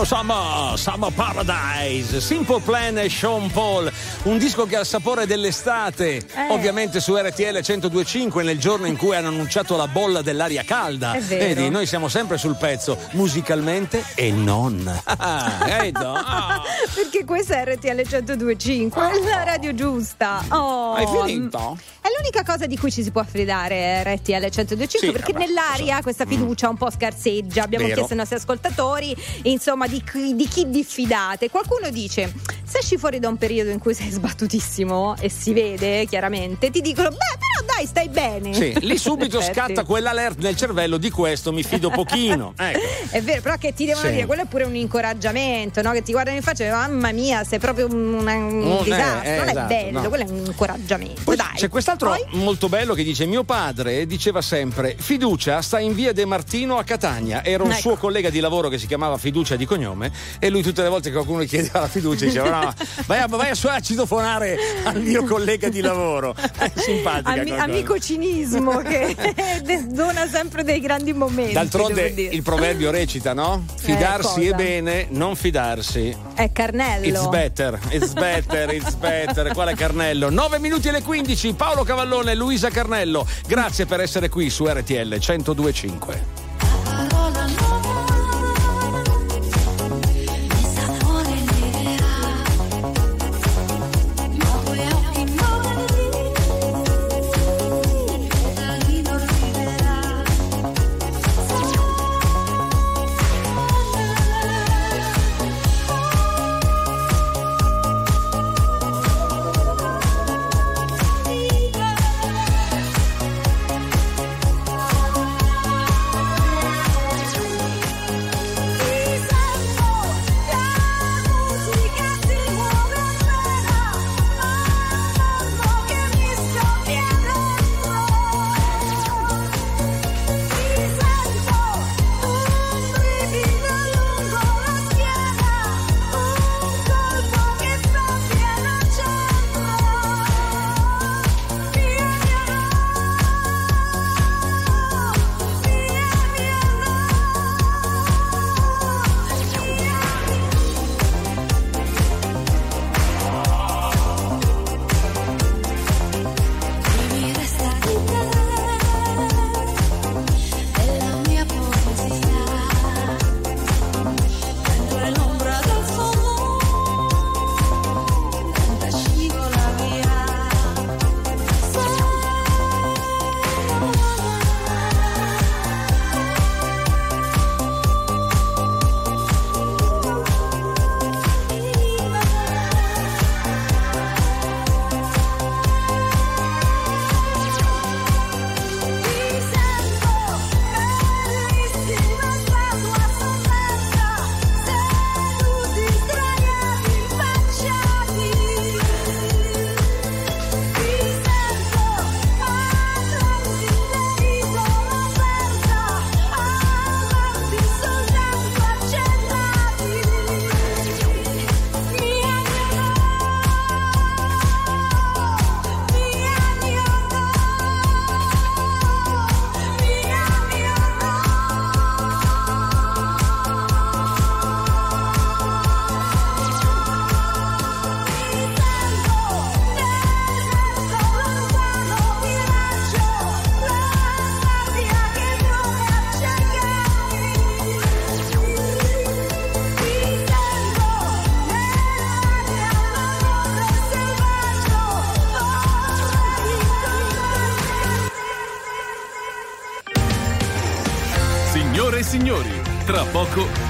[0.04, 3.89] summer Summer Paradise, Simple Plan e Sean Paul,
[4.30, 9.16] un disco che ha il sapore dell'estate, ovviamente su RTL 1025 nel giorno in cui
[9.16, 11.12] hanno annunciato la bolla dell'aria calda.
[11.14, 11.44] È vero.
[11.54, 14.88] Vedi, noi siamo sempre sul pezzo, musicalmente e non.
[15.22, 16.12] Ah, capito?
[16.12, 16.62] Ah.
[16.94, 20.42] Perché questa è RTL 1025, è la radio giusta.
[20.50, 21.76] Oh, Hai finito?
[22.00, 25.90] È l'unica cosa di cui ci si può affidare RTL 1025 Sì, perché vabbè, nell'aria
[25.90, 26.02] lo so.
[26.02, 27.62] questa fiducia un po' scarseggia.
[27.64, 27.96] Abbiamo Vero.
[27.96, 31.50] chiesto ai nostri ascoltatori, insomma, di, chi- di chi diffidate.
[31.50, 32.32] Qualcuno dice:
[32.70, 36.80] se esci fuori da un periodo in cui sei sbattutissimo e si vede chiaramente, ti
[36.80, 38.52] dicono: Beh, però dai, stai bene.
[38.54, 42.54] Sì, lì subito scatta quell'alert nel cervello di questo mi fido pochino.
[42.60, 42.78] Ecco.
[43.10, 44.12] È vero, però che ti devono Sì.
[44.14, 45.90] dire, quello è pure un incoraggiamento, no?
[45.92, 49.22] Che ti guardano in faccia e mamma mia, sei proprio un, un Oh, eh, disastro.
[49.30, 50.08] eh, non esatto, è bello, no.
[50.08, 51.20] quello è un incoraggiamento.
[51.24, 51.46] Poi dai.
[51.56, 52.24] c'è quest'altro Poi?
[52.38, 56.84] molto bello che dice: Mio padre diceva sempre: Fiducia sta in via De Martino a
[56.84, 57.44] Catania.
[57.44, 57.80] Era un Ecco.
[57.80, 60.12] suo collega di lavoro che si chiamava Fiducia di cognome.
[60.38, 62.59] E lui, tutte le volte che qualcuno gli chiedeva la fiducia, diceva: no.
[63.06, 66.34] Vai a, vai a, citofonare al mio collega di lavoro.
[66.34, 67.40] È simpatica.
[67.40, 69.16] Ami- amico cinismo che
[69.88, 71.52] dona sempre dei grandi momenti.
[71.52, 73.64] D'altronde il proverbio recita, no?
[73.76, 74.50] Fidarsi cosa?
[74.50, 76.16] è bene, non fidarsi.
[76.34, 77.06] È Carnello.
[77.06, 79.52] It's better, it's better, it's better.
[79.52, 80.30] Quale Carnello?
[80.30, 81.54] 9 minuti alle 15.
[81.54, 83.26] Paolo Cavallone Luisa Carnello.
[83.46, 86.39] Grazie per essere qui su RTL 1025.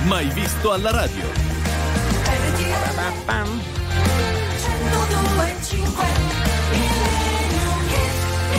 [0.04, 1.48] Mai visto alla radio.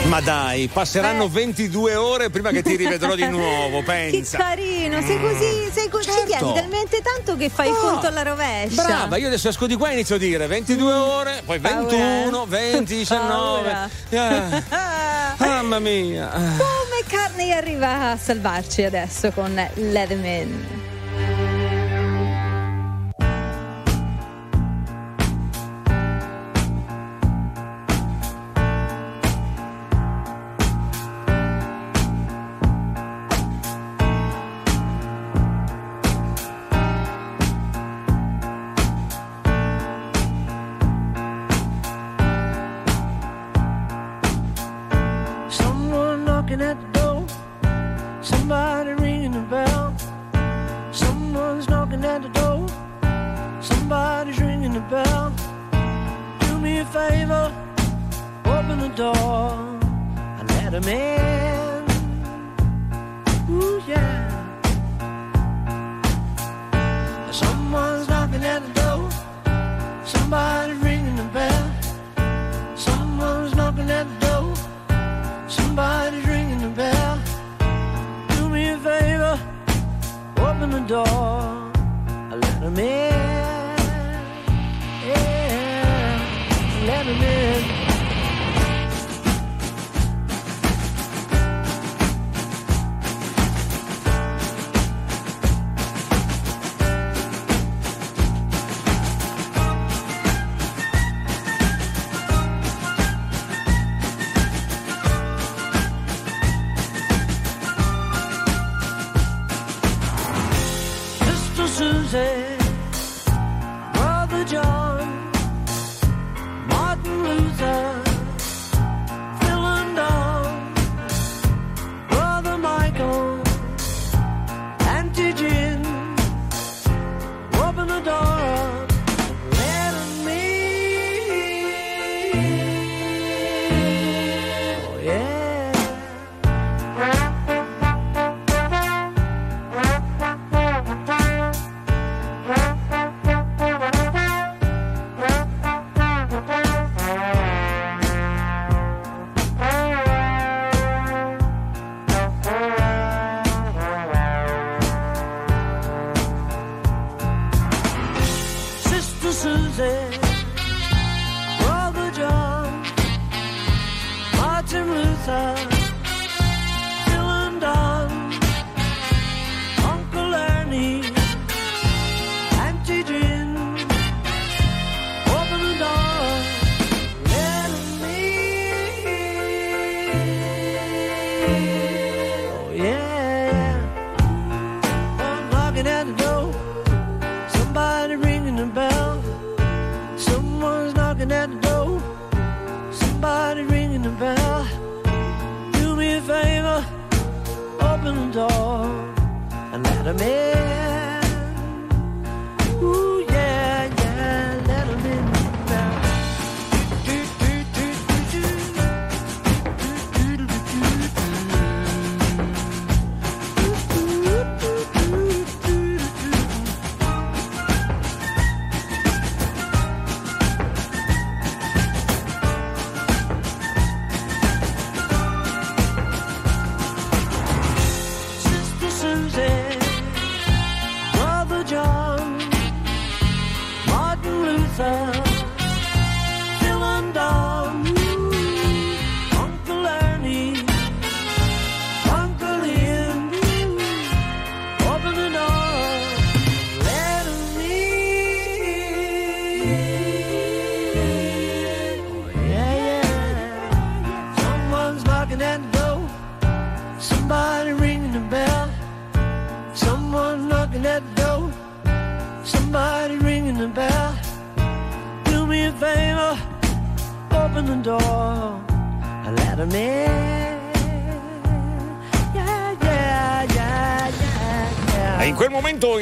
[0.08, 4.38] Ma dai, passeranno 22 ore prima che ti rivedrò di nuovo, Che pensa.
[4.38, 6.26] carino, sei così, sei così, ci Certo.
[6.26, 7.80] chiedi talmente tanto che fai il No.
[7.80, 8.84] conto alla rovescia.
[8.84, 12.46] Brava, io adesso esco di qua e inizio a dire 22 ore, poi Paura, 21,
[12.46, 13.70] 20, 19.
[14.10, 14.60] Paura.
[14.70, 16.28] Ah, mamma mia.
[16.30, 20.81] Come Carney arriva a salvarci adesso con Leatherman.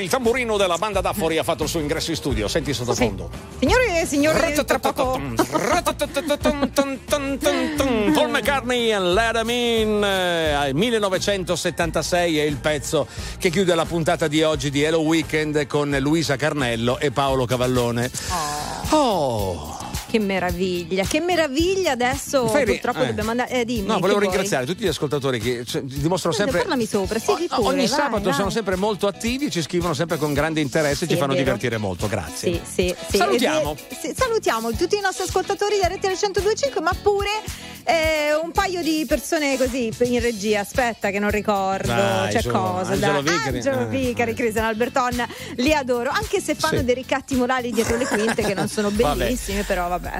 [0.09, 2.47] Il tamburino della banda d'Affori ha fatto il suo ingresso in studio.
[2.47, 3.29] Senti sottofondo.
[3.59, 4.39] Signori e signori.
[8.15, 13.05] Paul McCartney and Let 'Em In eh, 1976 è il pezzo
[13.37, 18.09] che chiude la puntata di oggi di Hello Weekend con Luisa Carnello e Paolo Cavallone.
[20.09, 23.05] Che meraviglia, che meraviglia adesso Feri- purtroppo eh.
[23.07, 23.49] dobbiamo andare.
[23.51, 23.85] Eh, dimmi.
[23.85, 26.57] No, volevo ringraziare tutti gli ascoltatori che cioè, dimostrano sempre.
[26.59, 28.33] Parlami sopra, sì, pure, Ogni vai, sabato vai.
[28.33, 31.77] sono sempre molto attivi, ci scrivono sempre con grande interesse e Sì, ci fanno divertire
[31.77, 32.07] molto.
[32.07, 32.53] Grazie.
[32.63, 33.17] Sì, sì, sì.
[33.17, 33.75] Salutiamo.
[34.01, 37.29] E- salutiamo tutti i nostri ascoltatori di RTL 1025, ma pure
[37.89, 40.59] eh, un paio di persone così in regia.
[40.61, 41.87] Aspetta, che non ricordo.
[41.93, 42.91] Dai, C'è cosa.
[42.93, 43.21] Angelo.
[43.21, 43.55] Vicari.
[43.57, 43.85] Angelo Eh.
[43.87, 45.25] Vicari, Cristian Alberton,
[45.55, 46.85] li adoro, anche se fanno Sì.
[46.85, 50.19] dei ricatti morali dietro le quinte che non sono bellissimi, però vabbè.